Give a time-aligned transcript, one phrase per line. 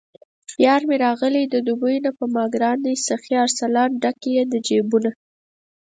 [0.65, 5.11] یارمې راغلی د دوبۍ نه په ماګران دی سخي ارسلان، ډک یې د جېبونه